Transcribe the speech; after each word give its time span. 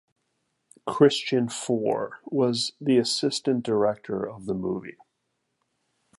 Christian 0.87 1.47
Faure 1.47 2.21
was 2.25 2.71
the 2.81 2.97
assistant 2.97 3.63
director 3.63 4.27
of 4.27 4.47
the 4.47 4.55
movie. 4.55 4.97